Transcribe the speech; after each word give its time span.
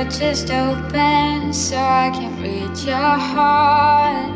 Your 0.00 0.10
chest 0.10 0.50
open 0.50 1.52
so 1.52 1.76
I 1.76 2.10
can 2.14 2.40
read 2.40 2.74
your 2.88 2.96
heart. 2.96 4.30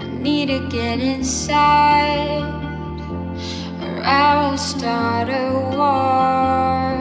I 0.00 0.06
need 0.20 0.46
to 0.46 0.60
get 0.68 1.00
inside, 1.00 2.44
or 3.82 4.00
I 4.04 4.48
will 4.48 4.58
start 4.58 5.28
a 5.28 5.50
war. 5.74 6.94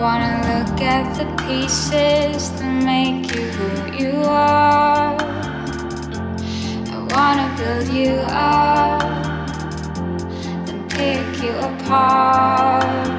Wanna 0.00 0.36
look 0.48 0.80
at 0.80 1.04
the 1.18 1.26
pieces 1.44 2.50
that 2.52 2.72
make 2.82 3.30
you 3.34 3.42
who 3.58 3.70
you 4.02 4.22
are. 4.22 5.18
I 6.94 6.98
wanna 7.12 7.54
build 7.58 7.88
you 7.88 8.14
up, 8.30 9.02
then 10.64 10.88
pick 10.88 11.42
you 11.42 11.52
apart. 11.58 13.17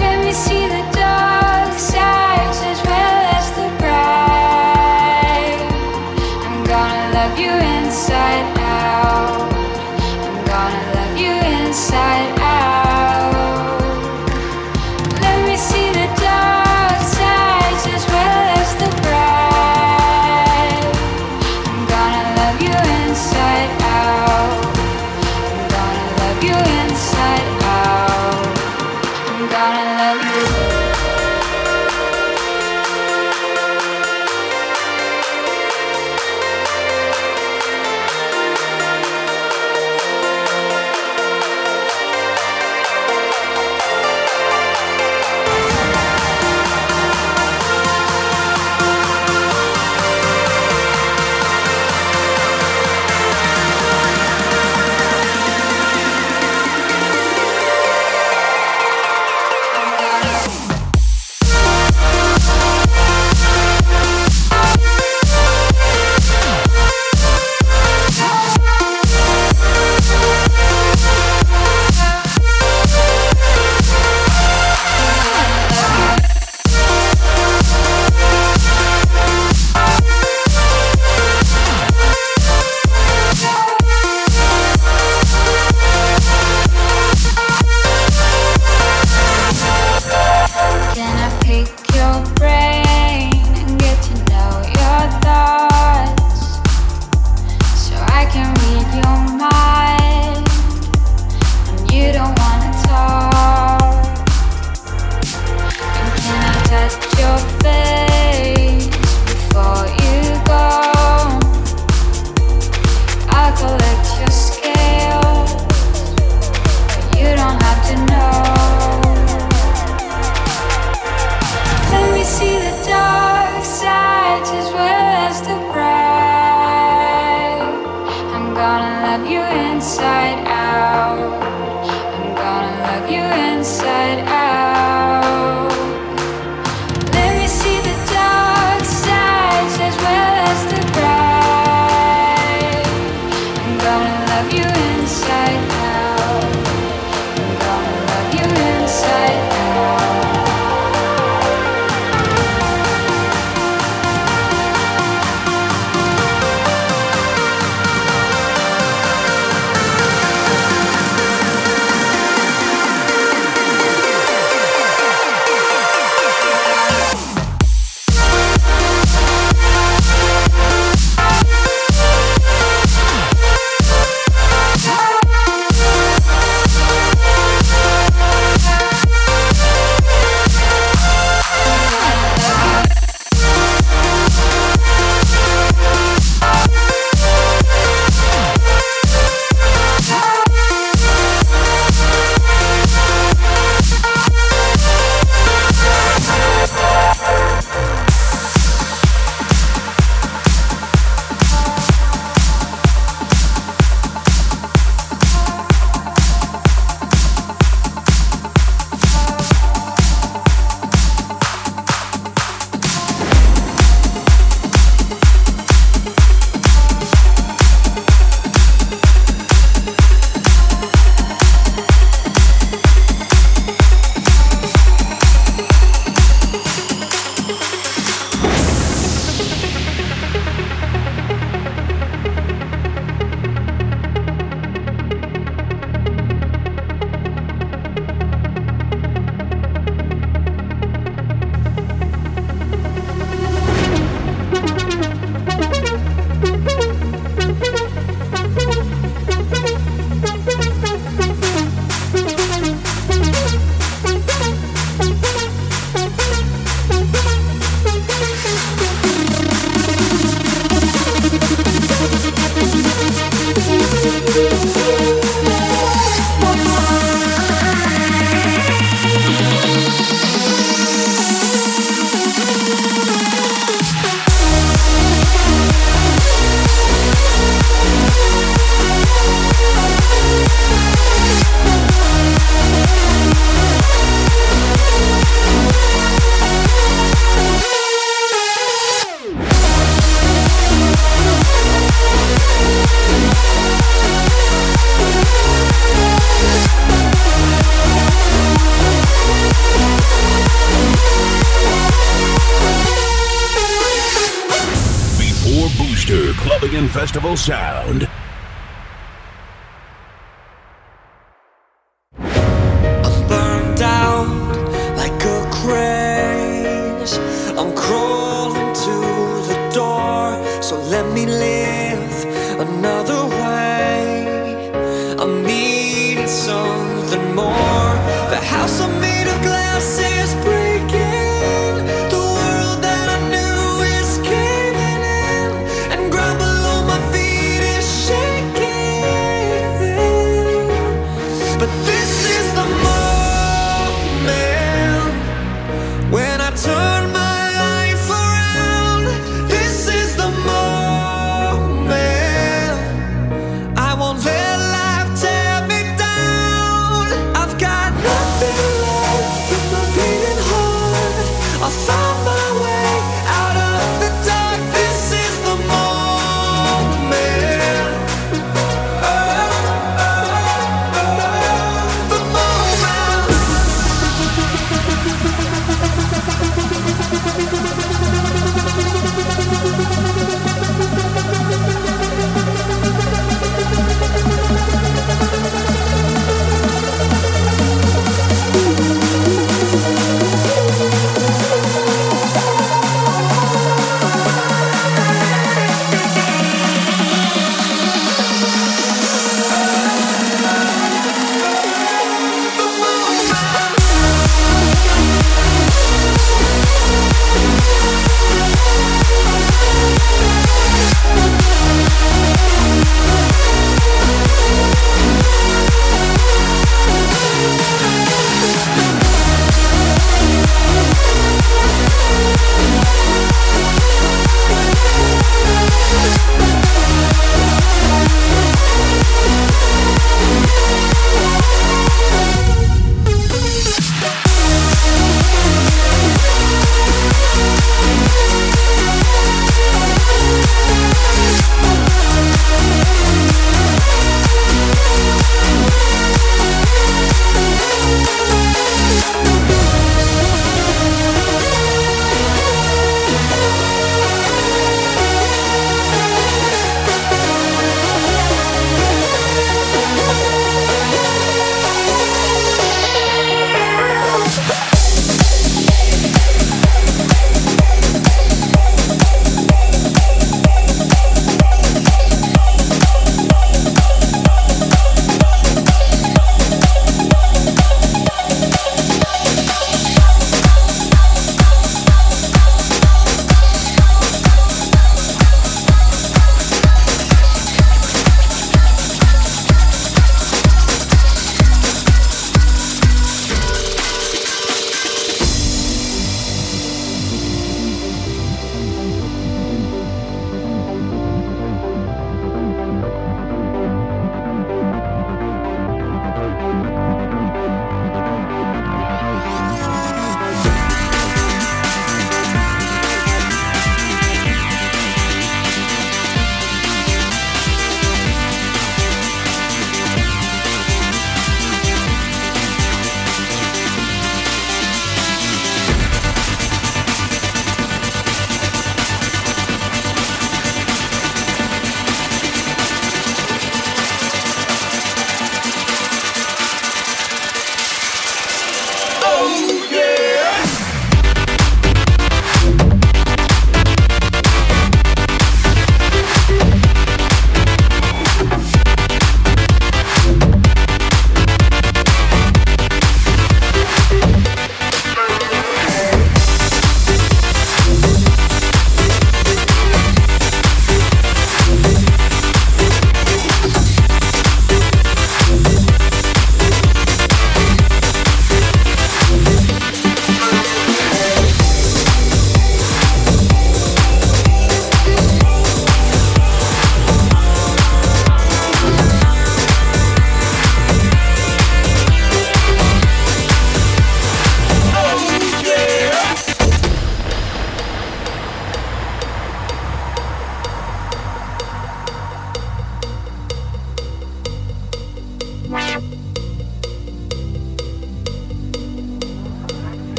Let 0.00 0.24
me 0.24 0.32
see 0.32 0.66
the 0.66 0.82
dark 0.92 1.78
sides 1.78 2.60
as 2.62 2.82
well 2.86 3.19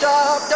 Something 0.00 0.53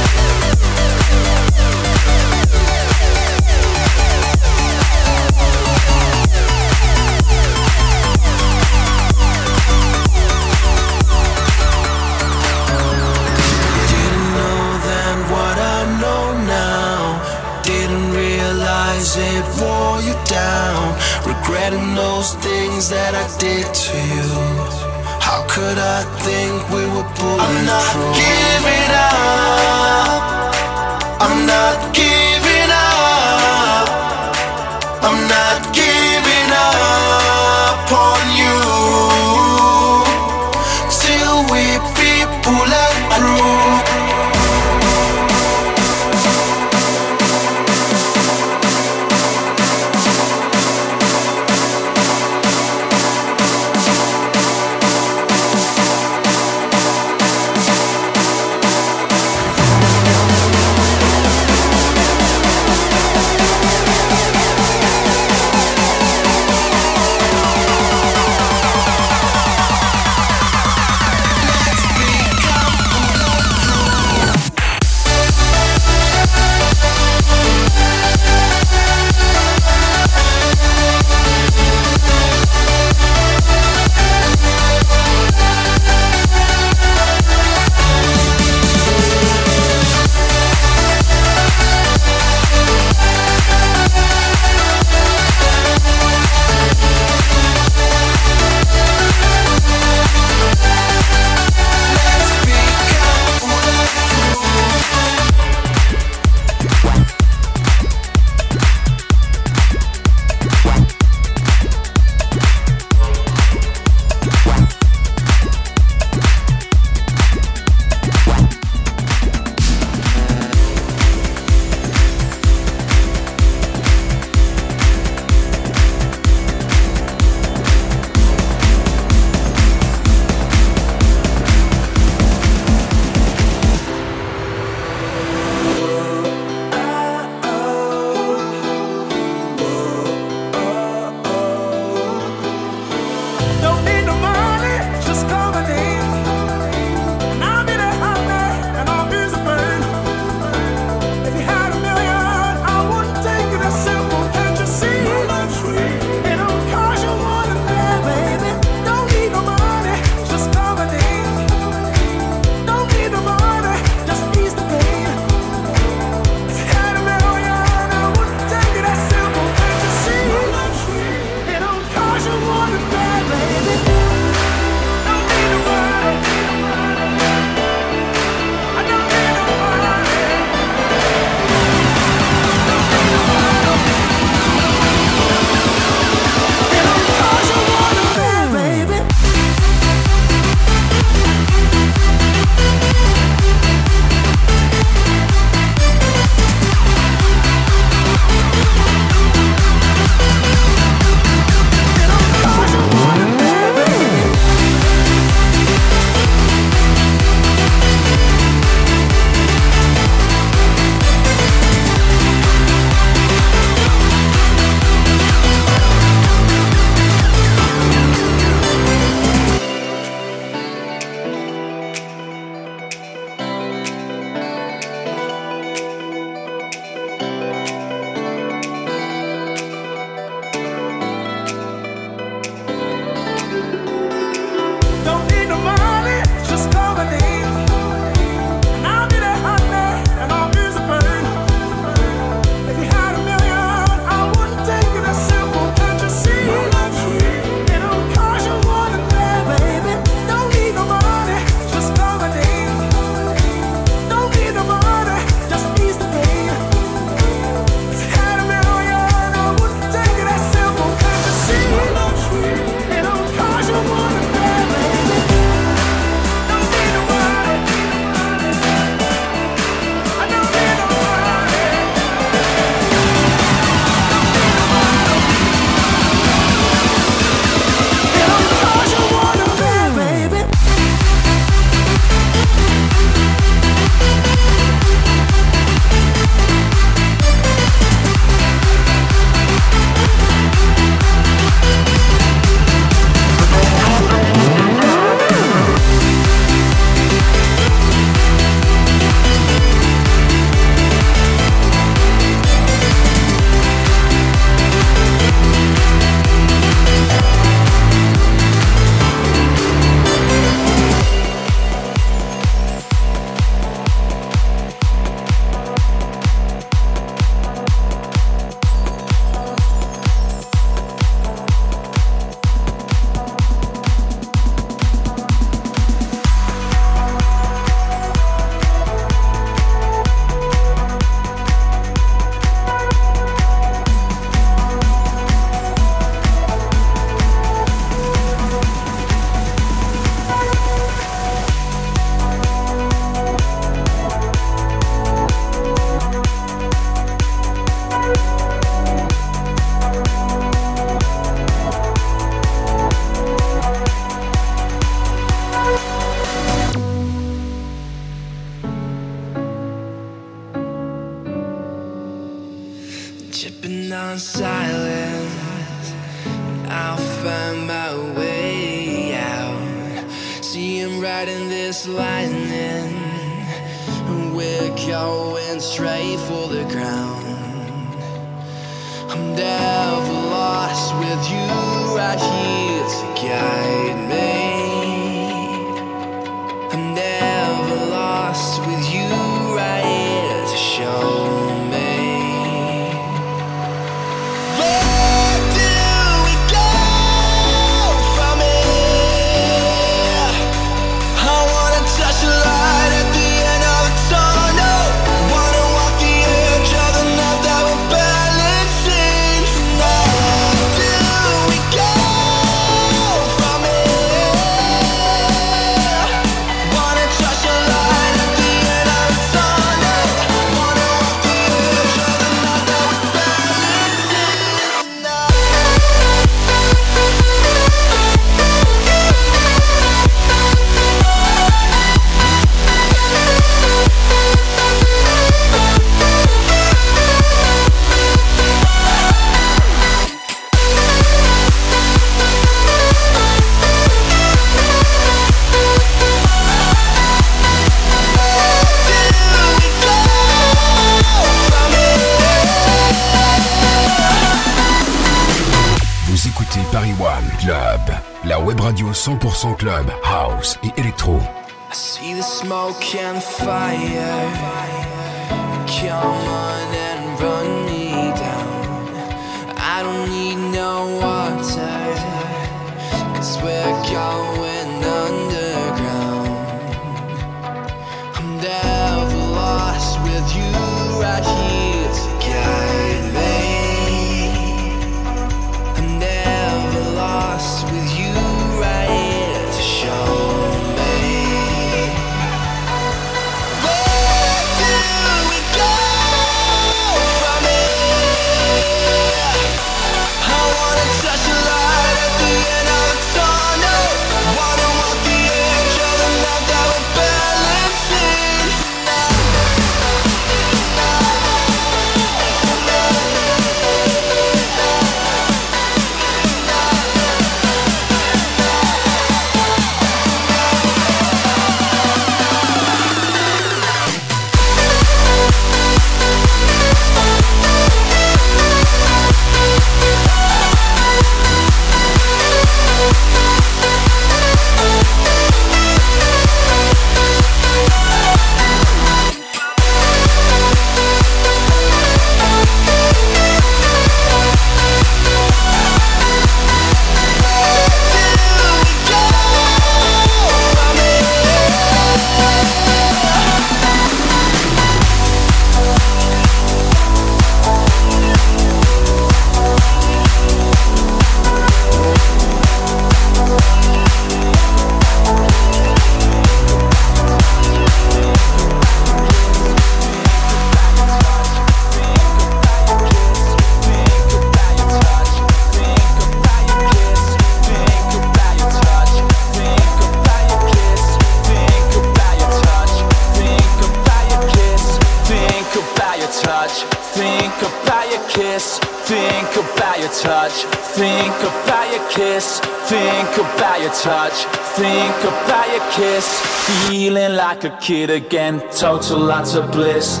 kid 597.62 597.90
again, 597.90 598.40
total 598.50 598.98
lots 598.98 599.36
of 599.36 599.52
bliss. 599.52 600.00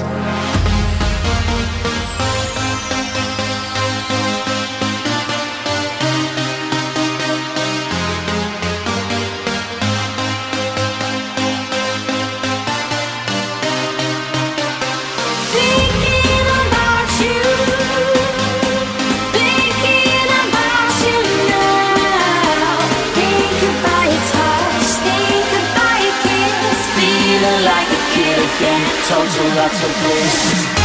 like 27.72 27.88
a 27.88 28.02
kid 28.12 28.38
again, 28.38 28.82
total 29.08 29.48
lots 29.56 29.82
of 29.82 29.90
bliss. 30.02 30.81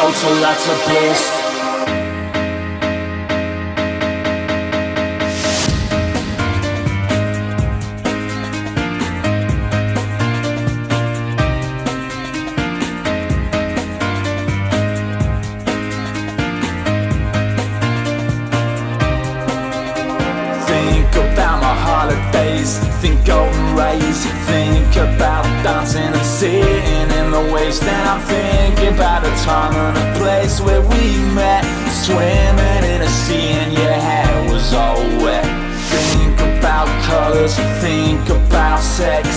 total 0.00 0.44
utter 0.44 0.78
bliss. 0.86 1.40
think 23.00 23.24
golden 23.24 23.76
rays 23.76 24.26
Think 24.50 24.96
about 24.96 25.44
dancing 25.62 26.02
and 26.02 26.26
sitting 26.26 27.08
in 27.18 27.30
the 27.30 27.52
waves. 27.54 27.78
Then 27.80 28.06
I'm 28.08 28.20
thinking 28.26 28.94
about 28.94 29.19
and 29.50 29.96
a 29.98 30.18
place 30.18 30.60
where 30.60 30.80
we 30.80 31.18
met. 31.34 31.64
Swimming 31.90 32.84
in 32.92 33.02
a 33.02 33.08
sea 33.08 33.50
and 33.62 33.72
your 33.72 33.98
hair 34.08 34.52
was 34.52 34.72
all 34.72 35.02
wet. 35.22 35.44
Think 35.90 36.40
about 36.40 36.88
colors, 37.04 37.56
think 37.80 38.28
about 38.28 38.80
sex. 38.80 39.28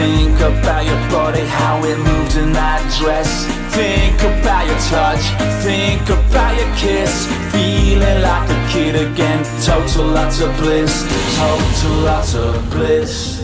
Think 0.00 0.40
about 0.40 0.84
your 0.86 1.00
body, 1.10 1.44
how 1.46 1.82
it 1.84 1.98
moved 1.98 2.36
in 2.36 2.52
that 2.52 2.80
dress. 2.98 3.46
Think 3.74 4.18
about 4.22 4.66
your 4.66 4.78
touch, 4.88 5.24
think 5.62 6.02
about 6.08 6.56
your 6.56 6.70
kiss. 6.76 7.26
Feeling 7.52 8.22
like 8.22 8.48
a 8.48 8.68
kid 8.70 8.94
again, 8.94 9.44
total 9.62 10.06
lots 10.06 10.40
of 10.40 10.56
bliss, 10.58 11.04
total 11.36 11.96
lots 12.04 12.34
of 12.34 12.70
bliss. 12.70 13.40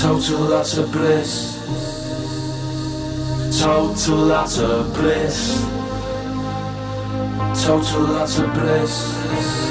Total 0.00 0.40
lots 0.40 0.76
of 0.76 0.92
bliss. 0.92 1.51
Total 3.62 4.32
of 4.58 4.92
bliss. 4.92 5.64
Total 7.64 8.16
of 8.16 8.54
bliss. 8.54 9.61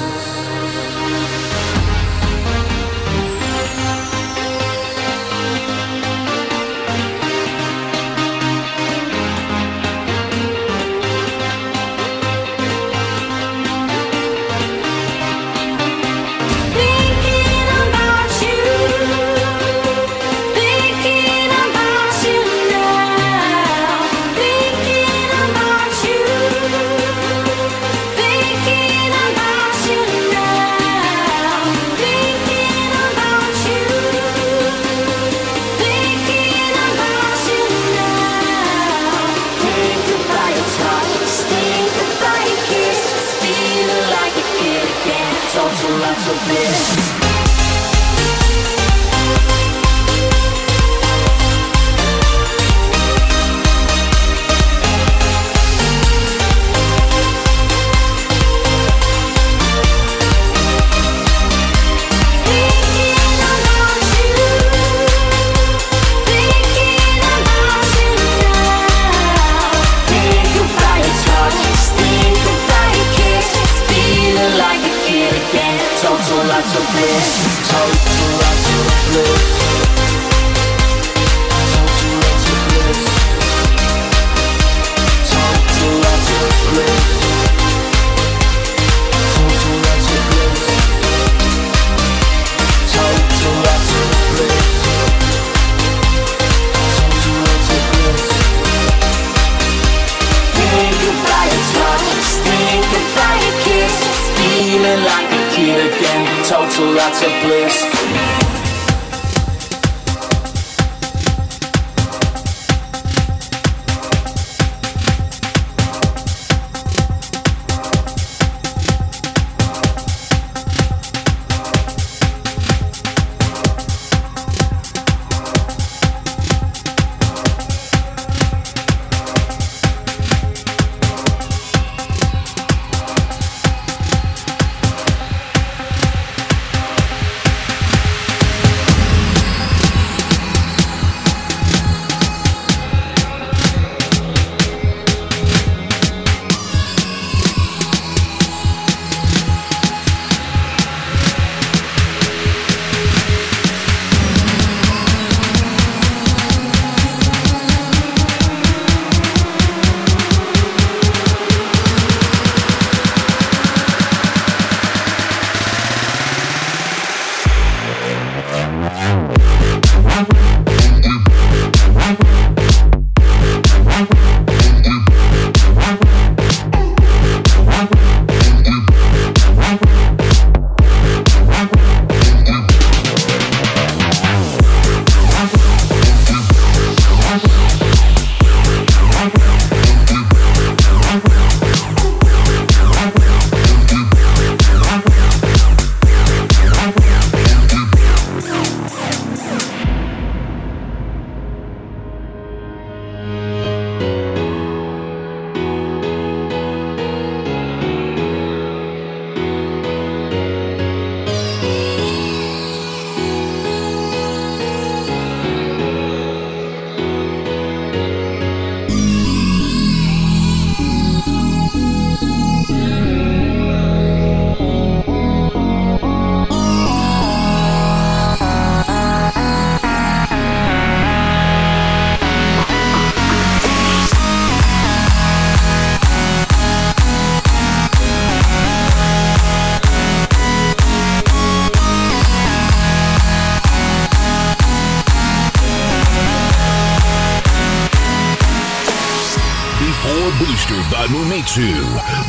Before 250.02 250.32
boosted 250.44 250.84
by 250.90 251.06
Mumitsu, 251.06 251.72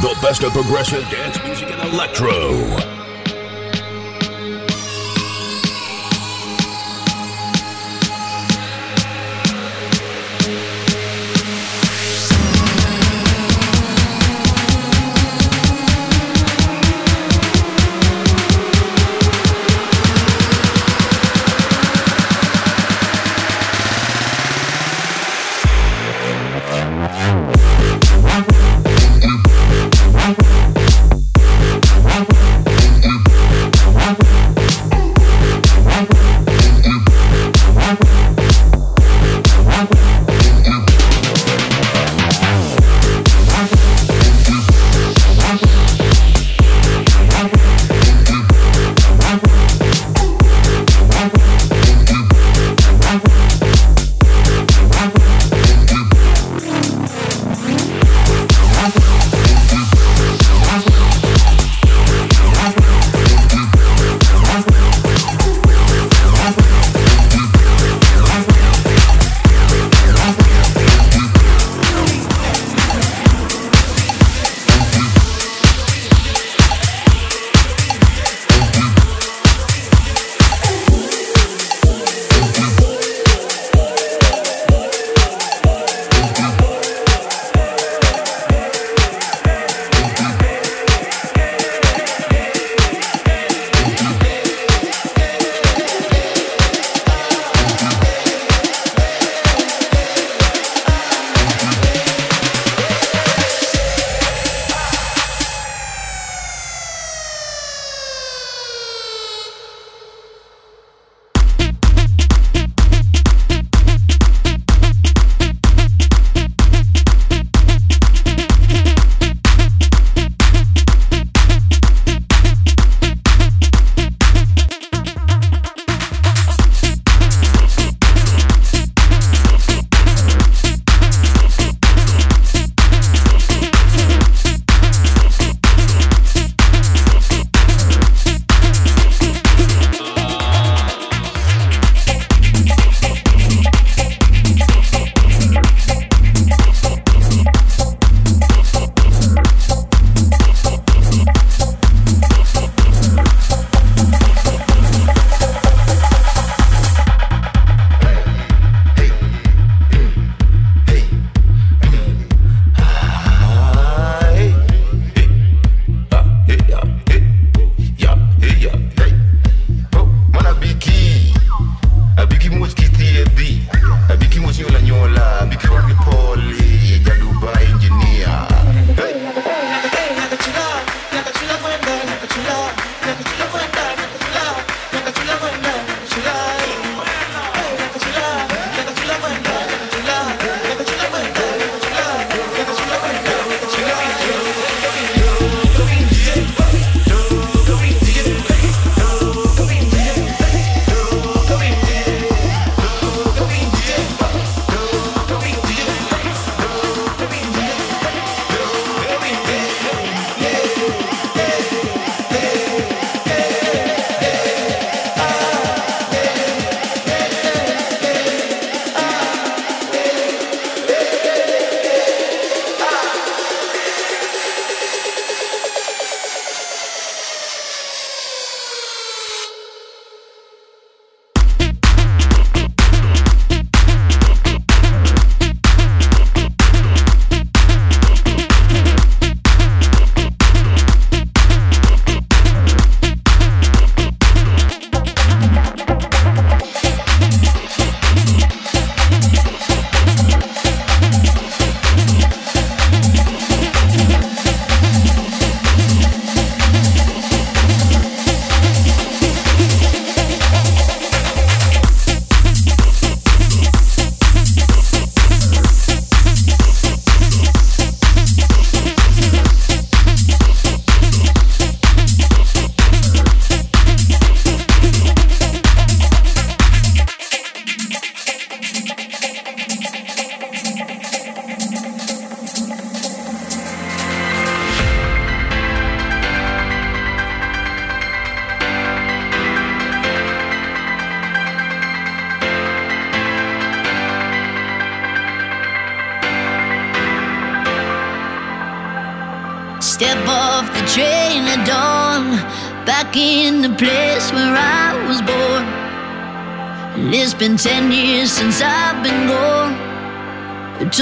the 0.04 0.16
best 0.22 0.44
of 0.44 0.54
progressive 0.54 1.10
dance 1.10 1.44
music 1.44 1.72
and 1.72 1.92
electro. 1.92 3.03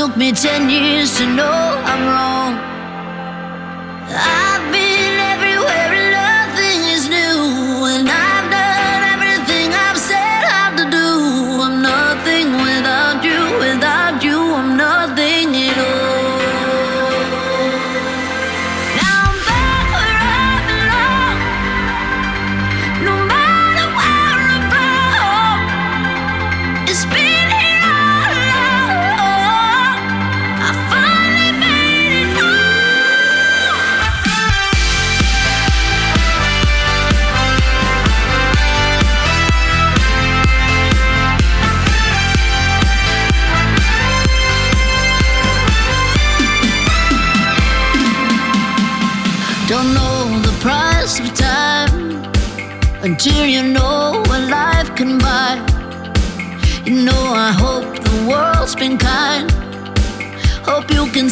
Took 0.02 0.18
me 0.18 0.32
ten 0.32 0.68
years 0.68 1.16
to 1.18 1.26
know 1.28 1.58
I'm 1.86 2.08
wrong. 2.08 2.31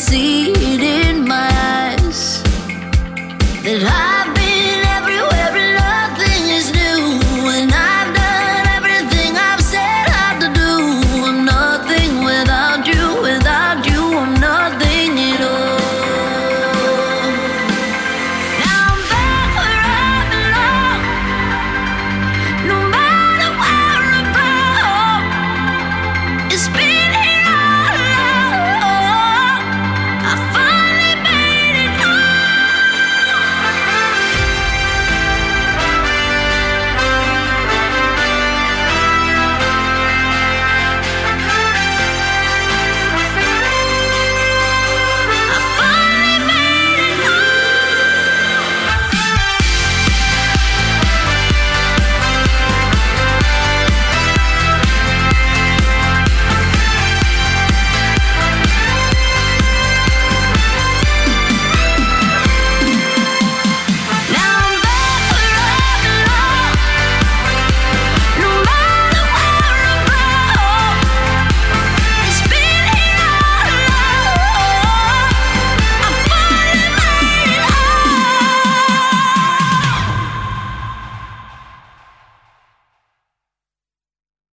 See 0.10 0.59